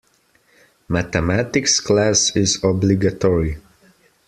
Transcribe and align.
Mathematics 0.89 1.79
class 1.79 2.35
is 2.35 2.63
obligatory. 2.63 3.59